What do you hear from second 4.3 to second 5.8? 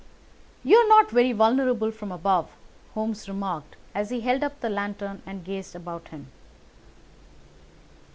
up the lantern and gazed